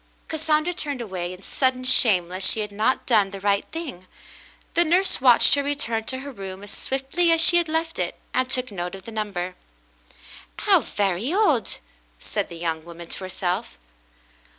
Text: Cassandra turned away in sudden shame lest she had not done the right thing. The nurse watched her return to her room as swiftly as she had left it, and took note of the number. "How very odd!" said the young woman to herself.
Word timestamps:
Cassandra 0.29 0.73
turned 0.73 0.99
away 0.99 1.31
in 1.31 1.43
sudden 1.43 1.83
shame 1.83 2.27
lest 2.27 2.49
she 2.49 2.61
had 2.61 2.71
not 2.71 3.05
done 3.05 3.29
the 3.29 3.39
right 3.39 3.65
thing. 3.71 4.07
The 4.73 4.83
nurse 4.83 5.21
watched 5.21 5.53
her 5.53 5.61
return 5.61 6.05
to 6.05 6.21
her 6.21 6.31
room 6.31 6.63
as 6.63 6.71
swiftly 6.71 7.31
as 7.31 7.39
she 7.39 7.57
had 7.57 7.69
left 7.69 7.99
it, 7.99 8.17
and 8.33 8.49
took 8.49 8.71
note 8.71 8.95
of 8.95 9.03
the 9.03 9.11
number. 9.11 9.53
"How 10.61 10.79
very 10.79 11.31
odd!" 11.31 11.73
said 12.17 12.49
the 12.49 12.57
young 12.57 12.83
woman 12.83 13.09
to 13.09 13.19
herself. 13.23 13.77